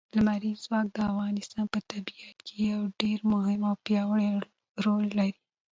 [0.15, 4.29] لمریز ځواک د افغانستان په طبیعت کې یو ډېر مهم او پیاوړی
[4.83, 5.35] رول لري.